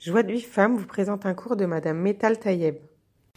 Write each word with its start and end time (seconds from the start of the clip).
Joie 0.00 0.22
de 0.22 0.32
vie 0.32 0.40
femme 0.40 0.76
vous 0.76 0.86
présente 0.86 1.26
un 1.26 1.34
cours 1.34 1.56
de 1.56 1.66
Madame 1.66 1.98
Metal 1.98 2.38
Tayeb. 2.38 2.76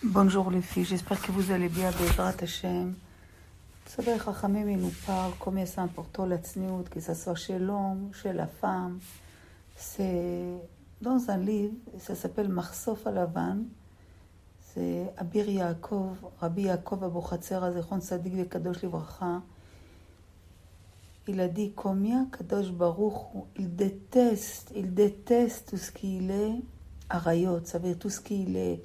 Bonjour 0.01 0.49
les 0.49 0.61
filles, 0.61 0.85
j'espère 0.85 1.21
que 1.21 1.33
vous 1.33 1.51
allez 1.51 1.67
bien, 1.67 1.91
Bezrat 1.91 2.35
Hashem. 2.41 2.93
Vous 2.93 3.91
savez, 3.91 4.17
Chachamim, 4.17 4.69
il 4.69 4.77
nous 4.77 4.93
parle 5.05 5.33
combien 5.39 5.65
c'est 5.65 5.81
important 5.81 6.25
la 6.25 6.37
tsniout, 6.37 6.85
que 6.89 7.01
ce 7.01 7.15
soit 7.15 7.35
chez 7.35 7.59
l'homme, 7.59 8.11
chez 8.13 8.31
la 8.31 8.47
femme. 8.47 8.99
C'est 9.75 10.53
dans 11.01 11.29
un 11.29 11.35
livre, 11.35 11.73
ça 11.99 12.15
s'appelle 12.15 12.47
Marsof 12.47 13.07
Alavan. 13.07 13.65
C'est 14.73 15.11
Abir 15.17 15.49
Yaakov, 15.49 16.15
Rabbi 16.39 16.61
Yaakov 16.61 17.03
Abouchatzer, 17.03 17.59
Zechon 17.73 17.99
Sadik 17.99 18.35
Vekadosh 18.35 18.83
Livracha. 18.83 19.41
Il 21.25 21.39
a 21.39 21.47
dit 21.47 21.71
combien 21.71 22.25
Kadosh 22.25 22.73
Baruch, 22.73 23.13
il 23.57 23.73
déteste, 23.73 24.73
il 24.75 24.93
déteste 24.93 25.69
tout 25.69 25.77
ce 25.77 25.89
qui 25.89 26.17
est 26.17 26.61
arayot, 27.09 27.61
ça 27.63 27.79
veut 27.79 27.89
dire 27.89 27.99
tout 27.99 28.09
ce 28.09 28.19
qui 28.19 28.43
est 28.57 28.83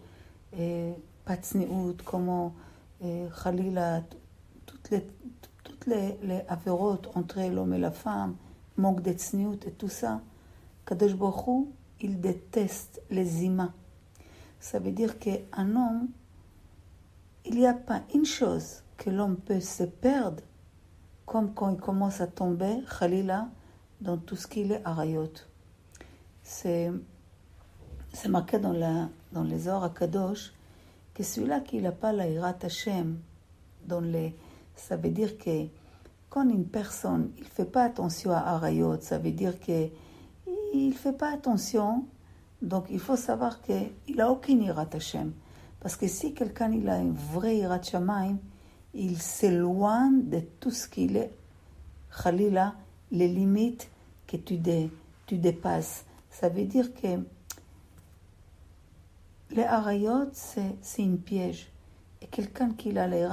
eh, 0.57 0.93
patsniout, 1.25 1.97
comment 2.05 2.55
eh, 3.03 3.27
Khalila, 3.43 4.03
toutes 4.67 4.91
les, 4.93 5.05
toutes 5.65 7.17
entre 7.17 7.41
l'homme 7.51 7.75
et 7.75 7.79
la 7.79 7.91
femme, 7.91 8.37
manque 8.77 9.03
de 9.03 9.11
tsniout 9.11 9.59
et 9.67 9.73
tout 9.73 9.89
ça. 9.89 10.21
Kadosh 10.87 11.17
Baruch, 11.17 11.67
il 12.01 12.21
déteste 12.21 13.03
les 13.11 13.47
imas. 13.47 13.73
Ça 14.61 14.79
veut 14.79 14.93
dire 14.93 15.19
qu'un 15.19 15.75
homme, 15.75 16.07
il 17.45 17.57
n'y 17.57 17.67
a 17.67 17.75
pas 17.75 18.03
une 18.15 18.25
chose 18.25 18.85
que 18.97 19.11
l'homme 19.11 19.39
peut 19.39 19.61
se 19.61 19.83
perdre 19.83 20.43
comme 21.29 21.53
quand 21.53 21.69
il 21.69 21.79
commence 21.79 22.23
à 22.23 22.27
tomber, 22.27 22.79
Khalila, 22.99 23.49
dans 24.01 24.17
tout 24.17 24.35
ce 24.35 24.47
qui 24.47 24.63
est 24.63 24.81
arayot. 24.85 25.31
C'est, 26.43 26.91
c'est 28.15 28.31
marqué 28.31 28.59
dans, 28.59 28.73
la, 28.73 29.11
dans 29.33 29.43
les 29.43 29.69
ors 29.69 29.85
à 29.85 29.91
Kadosh 29.91 30.55
que 31.13 31.23
celui-là 31.23 31.61
qui 31.61 31.83
n'a 31.83 31.93
pas 31.93 32.13
la 32.13 32.27
Hirat 32.29 32.57
Hashem, 32.63 33.19
dans 33.87 34.01
les, 34.01 34.35
ça 34.75 34.97
veut 34.97 35.11
dire 35.11 35.37
que 35.37 35.67
quand 36.31 36.49
une 36.49 36.67
personne 36.67 37.31
il 37.37 37.45
fait 37.45 37.67
pas 37.67 37.85
attention 37.85 38.31
à 38.31 38.39
arayot, 38.39 38.97
ça 39.01 39.19
veut 39.19 39.33
dire 39.33 39.61
que 39.61 39.89
il 40.73 40.95
fait 40.95 41.13
pas 41.13 41.33
attention, 41.33 42.07
donc 42.63 42.87
il 42.89 43.01
faut 43.01 43.17
savoir 43.17 43.61
qu'il 43.61 44.21
a 44.21 44.31
aucune 44.31 44.63
Hirat 44.63 44.89
Hashem. 44.95 45.33
Parce 45.81 45.95
que 45.95 46.09
si 46.09 46.33
quelqu'un 46.33 46.73
il 46.73 46.89
a 46.89 46.95
un 46.95 47.13
vrai 47.13 47.59
Hirat 47.59 47.83
Shamaim, 47.83 48.39
il 48.99 49.21
s'éloigne 49.21 50.29
de 50.29 50.41
tout 50.61 50.71
ce 50.71 50.89
qu'il 50.89 51.17
est, 51.17 51.33
Khalila, 52.23 52.75
les 53.11 53.29
limites 53.29 53.91
que 54.27 54.37
tu, 54.37 54.57
dé, 54.59 54.91
tu 55.27 55.39
dépasses. 55.39 56.05
Ça 56.31 56.49
veut 56.49 56.65
dire 56.65 56.93
que 56.95 57.21
les 59.51 59.63
harayot, 59.63 60.31
c'est 60.33 61.03
une 61.03 61.19
piège. 61.19 61.71
Et 62.21 62.27
quelqu'un 62.27 62.73
qui 62.73 62.97
a 62.99 63.07
les 63.07 63.27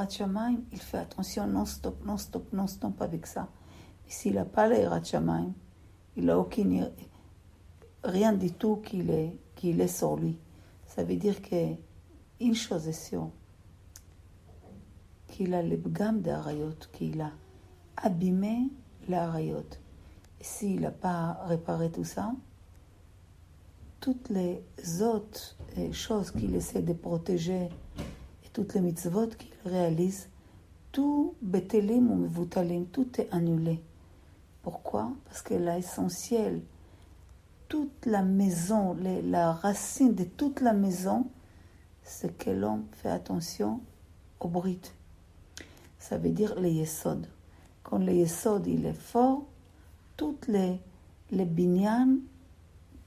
il 0.72 0.80
fait 0.80 1.00
attention 1.00 1.48
non-stop, 1.48 2.06
non-stop, 2.06 2.54
non-stop 2.54 3.02
avec 3.02 3.26
ça. 3.26 3.48
Mais 4.06 4.12
s'il 4.12 4.36
n'a 4.36 4.46
pas 4.46 4.68
les 4.68 4.88
il 6.16 6.26
n'a 6.26 6.40
aucune, 6.40 6.92
rien 8.04 8.34
du 8.34 8.52
tout 8.52 8.78
qu'il 8.78 9.10
est, 9.10 9.36
qu'il 9.56 9.82
est 9.82 9.88
sur 9.88 10.16
lui. 10.16 10.38
Ça 10.86 11.04
veut 11.04 11.18
dire 11.18 11.42
que 11.42 11.74
une 12.40 12.56
chose 12.56 12.88
est 12.88 12.94
sûre, 12.94 13.30
qu'il 15.36 15.54
a 15.54 15.62
le 15.62 15.76
gamme 15.76 16.22
des 16.22 16.30
harayot 16.30 16.76
qu'il 16.94 17.20
a 17.20 17.32
abîmé 17.98 18.70
les 19.10 19.16
harayot. 19.16 19.66
S'il 20.40 20.80
n'a 20.80 20.92
pas 20.92 21.40
réparé 21.46 21.92
tout 21.92 22.06
ça, 22.06 22.32
toutes 24.00 24.30
les 24.30 24.64
autres 25.02 25.58
choses 25.92 26.32
qu'il 26.32 26.56
essaie 26.56 26.82
de 26.82 26.94
protéger 26.94 27.66
et 27.98 28.50
toutes 28.54 28.76
les 28.76 28.82
mitzvot 28.82 29.28
qu'il 29.28 29.52
réalise, 29.66 30.30
tout 30.94 31.36
betelim 31.42 32.12
ou 32.12 32.16
mevutalim, 32.16 32.86
tout 32.86 33.20
est 33.20 33.28
annulé. 33.34 33.82
Pourquoi? 34.64 35.12
Parce 35.26 35.42
que 35.42 35.56
l'essentiel, 35.56 36.62
toute 37.68 38.06
la 38.06 38.22
maison, 38.22 38.96
la 39.26 39.52
racine 39.52 40.16
de 40.16 40.24
toute 40.24 40.62
la 40.62 40.72
maison, 40.72 41.28
c'est 42.04 42.38
que 42.38 42.52
l'homme 42.52 42.86
fait 42.94 43.10
attention 43.10 43.82
au 44.40 44.48
brut. 44.48 44.96
Ça 46.08 46.20
veut 46.20 46.30
dire 46.30 46.54
les 46.60 46.72
yesod. 46.72 47.26
Quand 47.82 47.98
le 47.98 48.14
yesod 48.14 48.68
il 48.68 48.86
est 48.86 48.94
fort, 48.94 49.44
toutes 50.16 50.48
les, 50.48 50.80
les 51.32 51.48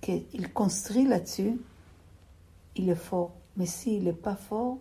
qu'il 0.00 0.53
construit 0.53 1.04
là-dessus, 1.04 1.60
il 2.75 2.88
est 2.88 2.97
fort. 2.97 3.37
Mais 3.56 3.66
s'il 3.66 4.03
n'est 4.03 4.12
pas 4.12 4.34
fort, 4.34 4.78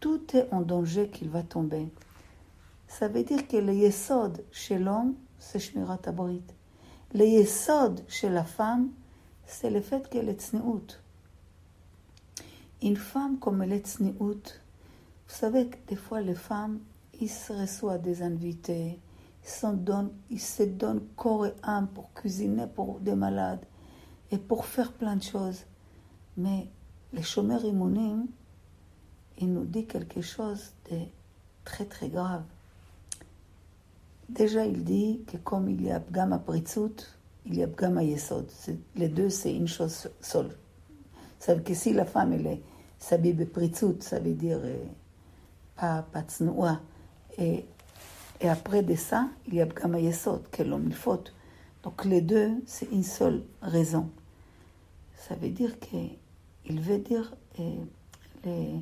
tout 0.00 0.36
est 0.36 0.52
en 0.52 0.62
danger 0.62 1.10
qu'il 1.10 1.28
va 1.28 1.44
tomber. 1.44 1.86
Ça 2.88 3.06
veut 3.06 3.22
dire 3.22 3.46
que 3.46 3.56
le 3.56 3.72
yesod 3.72 4.42
chez 4.50 4.80
l'homme, 4.80 5.14
c'est 5.38 5.60
shmirat 5.60 6.00
abrit. 6.06 6.42
Le 7.14 7.24
yesod 7.24 8.02
chez 8.08 8.30
la 8.30 8.42
femme, 8.42 8.88
c'est 9.46 9.70
le 9.70 9.80
fait 9.80 10.10
qu'elle 10.10 10.28
est 10.28 10.40
tsniout. 10.40 10.98
Une 12.82 12.96
femme 12.96 13.38
comme 13.38 13.62
elle 13.62 13.74
est 13.74 13.86
tsniout, 13.86 14.42
vous 15.28 15.34
savez 15.38 15.68
que 15.68 15.76
des 15.86 15.94
fois 15.94 16.20
les 16.20 16.34
femmes, 16.34 16.80
ils 17.22 17.30
se 17.30 17.52
reçoivent 17.52 18.02
des 18.02 18.20
invités, 18.20 18.98
ils 19.44 19.48
se, 19.48 19.66
donnent, 19.68 20.10
ils 20.28 20.40
se 20.40 20.64
donnent 20.64 21.06
corps 21.16 21.46
et 21.46 21.54
âme 21.62 21.86
pour 21.86 22.12
cuisiner 22.14 22.66
pour 22.66 22.98
des 22.98 23.14
malades 23.14 23.64
et 24.32 24.38
pour 24.38 24.66
faire 24.66 24.92
plein 24.92 25.14
de 25.14 25.22
choses. 25.22 25.60
Mais 26.36 26.66
les 27.12 27.22
chômeurs 27.22 27.64
immunim, 27.64 28.26
il 29.38 29.52
nous 29.52 29.64
dit 29.64 29.86
quelque 29.86 30.20
chose 30.20 30.72
de 30.90 30.98
très 31.64 31.84
très 31.84 32.08
grave. 32.08 32.42
Déjà, 34.28 34.66
il 34.66 34.82
dit 34.82 35.20
que 35.24 35.36
comme 35.36 35.68
il 35.68 35.80
y 35.82 35.92
a 35.92 36.00
Bgam 36.00 36.40
Pritzut, 36.44 37.06
il 37.46 37.56
y 37.56 37.62
a 37.62 37.68
Bgam 37.68 38.00
Yesod. 38.00 38.50
Les 38.96 39.08
deux, 39.08 39.28
c'est 39.28 39.54
une 39.54 39.68
chose 39.68 40.10
seule. 40.20 40.56
Ça 41.38 41.54
veut 41.54 41.60
dire 41.60 41.68
que 41.68 41.74
si 41.74 41.92
la 41.92 42.04
femme, 42.04 42.32
elle 42.32 42.58
s'habille 42.98 43.34
de 43.34 43.44
Pritzut, 43.44 44.00
ça 44.00 44.18
veut 44.18 44.34
dire 44.34 44.58
euh, 44.64 44.84
pas, 45.76 46.02
pas. 46.02 46.24
Et, 47.38 47.64
après 48.42 48.82
de 48.82 48.96
ça, 48.96 49.28
il 49.46 49.54
y 49.54 49.60
a 49.60 49.66
Bgam 49.66 49.96
Yesod, 49.96 50.48
que 50.50 50.62
l'homme 50.62 50.86
il 50.88 50.94
faut. 50.94 51.22
Donc 51.84 52.04
les 52.04 52.20
deux, 52.20 52.50
c'est 52.66 52.90
une 52.90 53.04
seule 53.04 53.42
raison. 53.60 54.10
Ça 55.16 55.36
veut 55.36 55.50
dire 55.50 55.78
qu'il 55.78 56.80
veut 56.80 56.98
dire 56.98 57.32
euh, 57.60 57.84
les, 58.44 58.74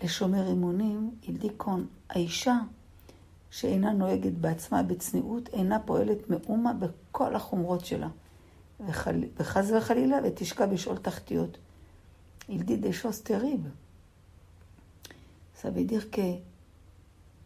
les 0.00 0.08
שומר 0.08 0.52
אמונים, 0.52 1.10
il 1.26 1.38
dit 1.38 1.50
qu'on 1.56 1.86
האישה 2.10 2.58
שאינה 3.50 3.92
נוהגת 3.92 4.32
בעצמה 4.32 4.82
בצניעות, 4.82 5.48
אינה 5.48 5.78
פועלת 5.78 6.30
מאומה 6.30 6.72
בכל 6.72 7.36
החומרות 7.36 7.84
שלה. 7.84 8.08
וחס 9.36 9.70
וחלילה, 9.76 10.18
ותשקע 10.24 10.66
בשאול 10.66 10.96
תחתיות. 10.98 11.58
Terribles. 13.24 13.72
Ça 15.54 15.70
veut 15.70 15.84
dire 15.84 16.10
que 16.10 16.36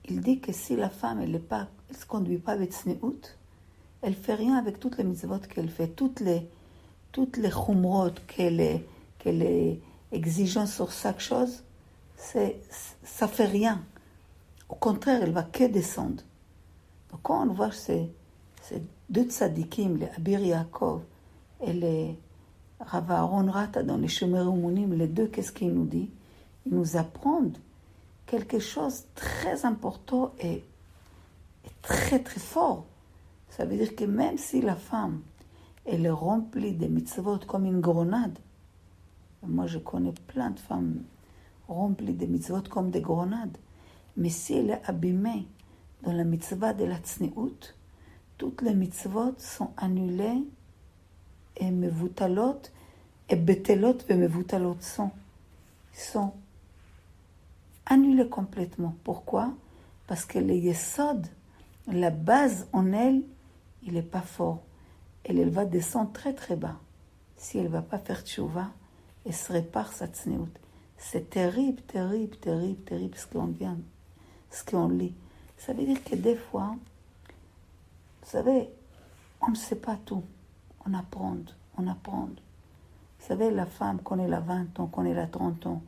il 0.06 0.20
dit 0.20 0.40
que 0.40 0.52
si 0.52 0.76
la 0.76 0.88
femme 0.88 1.24
ne 1.24 1.38
se 1.38 2.06
conduit 2.06 2.38
pas 2.38 2.52
avec 2.52 2.72
tsniout, 2.72 3.36
elle 4.02 4.14
fait 4.14 4.34
rien 4.34 4.56
avec 4.56 4.78
toutes 4.78 4.96
les 4.98 5.04
mitzvot 5.04 5.38
qu'elle 5.38 5.68
fait, 5.68 5.88
toutes 5.88 6.20
les 6.20 6.48
toutes 7.12 7.36
les 7.36 7.50
qu'elle 8.26 8.82
qu'elle 9.18 9.42
est 9.42 9.80
exigeante 10.12 10.68
sur 10.68 10.90
chaque 10.92 11.20
chose, 11.20 11.64
c'est, 12.16 12.60
ça 13.02 13.28
fait 13.28 13.46
rien. 13.46 13.84
Au 14.68 14.74
contraire, 14.74 15.20
elle 15.22 15.32
va 15.32 15.42
que 15.42 15.64
descendre. 15.64 16.22
Donc 17.10 17.20
quand 17.22 17.48
on 17.48 17.52
voit 17.52 17.72
ces, 17.72 18.10
ces 18.62 18.82
deux 19.08 19.24
tzadikim, 19.24 19.96
les 19.96 20.08
Abir 20.16 20.40
Yaakov 20.40 21.02
et 21.60 21.72
les 21.72 22.18
Rava 22.80 23.18
Aaron 23.20 23.50
Rata 23.50 23.82
dans 23.82 23.96
les 23.96 24.08
Shemer 24.08 24.44
les 24.90 25.08
deux, 25.08 25.26
qu'est-ce 25.26 25.52
qu'ils 25.52 25.72
nous 25.72 25.86
disent 25.86 26.10
Ils 26.66 26.74
nous 26.74 26.96
apprennent 26.96 27.54
quelque 28.28 28.58
chose 28.60 29.00
de 29.00 29.06
très 29.14 29.64
important 29.64 30.32
et, 30.38 30.62
très 31.82 32.20
très 32.20 32.40
fort. 32.40 32.84
Ça 33.48 33.64
veut 33.64 33.76
dire 33.76 33.96
que 33.96 34.04
même 34.04 34.38
si 34.38 34.60
la 34.60 34.76
femme, 34.76 35.22
elle 35.84 36.06
est 36.06 36.10
remplie 36.10 36.74
de 36.74 36.86
mitzvot 36.86 37.38
comme 37.46 37.64
une 37.64 37.80
grenade, 37.80 38.38
moi 39.42 39.66
je 39.66 39.78
connais 39.78 40.12
plein 40.28 40.50
de 40.50 40.58
femmes 40.58 41.02
remplies 41.66 42.14
de 42.14 42.26
mitzvot 42.26 42.62
comme 42.70 42.90
des 42.90 43.00
grenades, 43.00 43.56
mais 44.16 44.28
si 44.28 44.54
elle 44.54 44.70
est 44.70 44.82
abîmée 44.84 45.46
dans 46.02 46.12
la 46.12 46.24
mitzvah 46.24 46.74
de 46.74 46.84
la 46.84 46.98
tzniut, 46.98 47.74
toutes 48.36 48.62
les 48.62 48.74
mitzvot 48.74 49.34
sont 49.38 49.70
annulées 49.76 50.44
et 51.56 51.70
mevutalot, 51.70 52.60
et 53.30 53.36
betelot 53.36 53.98
et 54.08 54.14
mevutalot 54.14 54.76
sont, 54.80 55.10
sont 55.92 56.32
annulées 57.88 58.28
complètement. 58.28 58.94
Pourquoi? 59.02 59.52
Parce 60.06 60.24
que 60.24 60.38
le 60.38 60.54
yesod, 60.54 61.26
la 61.88 62.10
base 62.10 62.68
en 62.72 62.92
elle, 62.92 63.22
il 63.82 63.94
n'est 63.94 64.02
pas 64.02 64.20
fort. 64.20 64.62
Elle, 65.24 65.50
va 65.50 65.64
descendre 65.64 66.12
très 66.12 66.32
très 66.32 66.56
bas. 66.56 66.76
si 67.36 67.58
elle 67.58 67.64
ne 67.64 67.70
va 67.70 67.82
pas 67.82 67.98
faire 67.98 68.22
tchouva, 68.22 68.68
elle 69.26 69.34
se 69.34 69.52
répare 69.52 69.92
sa 69.92 70.06
tsniout. 70.06 70.48
C'est 70.96 71.30
terrible, 71.30 71.82
terrible, 71.82 72.36
terrible, 72.36 72.82
terrible 72.82 73.16
ce 73.16 73.26
qu'on 73.26 73.46
vient, 73.46 73.78
ce 74.50 74.64
qu'on 74.64 74.88
lit. 74.88 75.14
Ça 75.56 75.72
veut 75.72 75.84
dire 75.84 76.02
que 76.02 76.14
des 76.14 76.36
fois, 76.36 76.76
vous 78.22 78.28
savez, 78.28 78.68
on 79.40 79.50
ne 79.50 79.56
sait 79.56 79.76
pas 79.76 79.96
tout. 80.04 80.24
On 80.86 80.94
apprend, 80.94 81.36
on 81.76 81.86
apprend. 81.86 82.28
Vous 83.18 83.26
savez, 83.26 83.50
la 83.50 83.66
femme, 83.66 84.00
qu'on 84.00 84.18
est 84.18 84.28
la 84.28 84.40
20 84.40 84.80
ans, 84.80 84.86
qu'on 84.86 85.04
est 85.04 85.14
la 85.14 85.26
30 85.26 85.66
ans, 85.66 85.82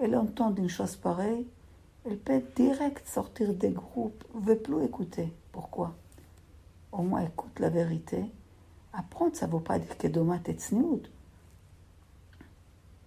elle 0.00 0.16
entend 0.16 0.54
une 0.54 0.68
chose 0.68 0.96
pareille, 0.96 1.46
elle 2.06 2.18
peut 2.18 2.42
direct 2.56 3.06
sortir 3.06 3.52
des 3.52 3.70
groupes, 3.70 4.24
ne 4.34 4.40
veut 4.40 4.58
plus 4.58 4.82
écouter. 4.82 5.32
Pourquoi? 5.52 5.94
Au 6.92 7.02
moins 7.02 7.20
écoute 7.20 7.58
la 7.58 7.68
vérité. 7.68 8.24
Apprendre, 8.92 9.36
ça 9.36 9.46
ne 9.46 9.52
veut 9.52 9.60
pas 9.60 9.78
dire 9.78 9.98
que 9.98 10.08
demain 10.08 10.38
t'es 10.38 10.54
tsniout. 10.54 11.02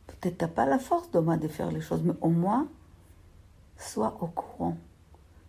Peut-être 0.07 0.37
t'as 0.37 0.47
pas 0.47 0.65
la 0.65 0.79
force 0.79 1.09
demain 1.11 1.37
de 1.37 1.47
faire 1.47 1.71
les 1.71 1.81
choses, 1.81 2.03
mais 2.03 2.13
au 2.21 2.29
moins, 2.29 2.67
sois 3.77 4.15
au 4.21 4.27
courant. 4.27 4.77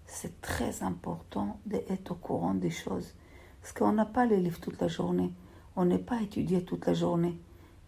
C'est 0.06 0.41
très 0.41 0.82
important 0.82 1.58
d'être 1.67 2.12
au 2.12 2.14
courant 2.14 2.55
des 2.55 2.70
choses. 2.70 3.14
Parce 3.61 3.73
qu'on 3.73 3.93
n'a 3.93 4.06
pas 4.06 4.26
les 4.26 4.38
livres 4.38 4.61
toute 4.61 4.81
la 4.81 4.88
journée. 4.88 5.32
On 5.76 5.85
n'est 5.85 5.99
pas 5.99 6.20
étudié 6.23 6.64
toute 6.64 6.87
la 6.87 6.94
journée. 6.94 7.38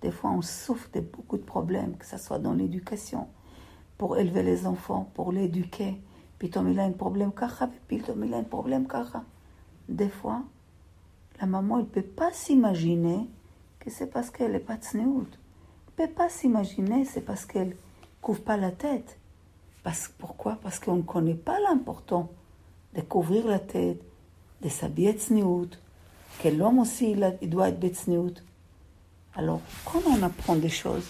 Des 0.02 0.10
fois, 0.10 0.30
on 0.30 0.42
souffre 0.42 0.88
de 0.92 1.00
beaucoup 1.00 1.38
de 1.38 1.42
problèmes, 1.42 1.96
que 1.96 2.06
ce 2.06 2.18
soit 2.18 2.38
dans 2.38 2.52
l'éducation, 2.52 3.28
pour 3.98 4.18
élever 4.18 4.42
les 4.42 4.66
enfants, 4.66 5.10
pour 5.14 5.32
l'éduquer. 5.32 6.00
Puis 6.38 6.50
il 6.54 6.78
a 6.78 6.84
un 6.84 6.92
problème 6.92 7.32
cacha, 7.32 7.68
puis 7.88 8.02
il 8.24 8.34
a 8.34 8.36
un 8.36 8.42
problème 8.42 8.86
cacha. 8.86 9.24
Des 9.88 10.08
fois, 10.08 10.42
la 11.40 11.46
maman, 11.46 11.78
elle 11.78 11.84
ne 11.84 11.88
peut 11.88 12.02
pas 12.02 12.32
s'imaginer 12.32 13.28
que 13.78 13.90
c'est 13.90 14.06
parce 14.06 14.30
qu'elle 14.30 14.52
n'est 14.52 14.60
pas 14.60 14.76
tsnéout. 14.76 15.28
Elle 15.98 16.04
ne 16.04 16.08
peut 16.08 16.14
pas 16.14 16.28
s'imaginer, 16.28 17.04
c'est 17.04 17.20
parce 17.20 17.46
qu'elle 17.46 17.68
ne 17.68 17.74
couvre 18.20 18.42
pas 18.42 18.56
la 18.56 18.70
tête. 18.70 19.18
Parce, 19.82 20.12
pourquoi? 20.18 20.58
Parce 20.62 20.78
qu'on 20.78 20.96
ne 20.96 21.02
connaît 21.02 21.34
pas 21.34 21.60
l'important 21.60 22.30
de 22.94 23.00
couvrir 23.00 23.46
la 23.46 23.58
tête, 23.58 24.02
de 24.62 24.68
s'habiller 24.68 25.12
tsnéout, 25.12 25.70
que 26.42 26.48
l'homme 26.48 26.80
aussi, 26.80 27.12
il, 27.40 27.50
doit 27.50 27.68
être 27.68 27.86
tsnéout. 27.86 28.42
Alors, 29.34 29.60
comment 29.84 30.16
on 30.18 30.22
apprend 30.22 30.56
des 30.56 30.68
choses? 30.68 31.08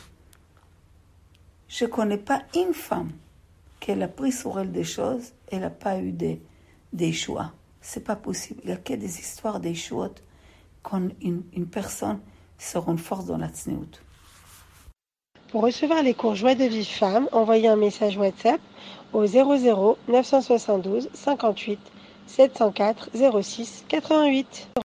Je 1.78 1.84
ne 1.84 1.90
connais 1.90 2.16
pas 2.16 2.42
une 2.54 2.72
femme 2.72 3.12
qu'elle 3.80 4.02
a 4.02 4.08
pris 4.08 4.32
sur 4.32 4.58
elle 4.58 4.72
des 4.72 4.82
choses, 4.82 5.32
elle 5.48 5.60
n'a 5.60 5.68
pas 5.68 5.98
eu 5.98 6.10
des, 6.10 6.40
des 6.94 7.12
choix. 7.12 7.52
C'est 7.82 8.02
pas 8.02 8.16
possible. 8.16 8.62
Il 8.64 8.68
n'y 8.68 8.72
a 8.72 8.78
que 8.78 8.94
des 8.94 9.18
histoires 9.18 9.60
des 9.60 9.74
choix 9.74 10.08
quand 10.82 11.10
une, 11.20 11.42
une, 11.52 11.66
personne 11.66 12.20
se 12.56 12.78
rend 12.78 12.96
force 12.96 13.26
dans 13.26 13.36
la 13.36 13.48
tsnéout. 13.48 14.00
Pour 15.50 15.64
recevoir 15.64 16.02
les 16.02 16.14
cours 16.14 16.34
Joie 16.34 16.54
de 16.54 16.64
vie 16.64 16.86
femme, 16.86 17.28
envoyez 17.32 17.68
un 17.68 17.76
message 17.76 18.16
WhatsApp 18.16 18.60
au 19.12 19.26
00 19.26 19.98
972 20.08 21.10
58 21.12 21.78
704 22.26 23.10
06 23.42 23.84
88. 23.86 24.85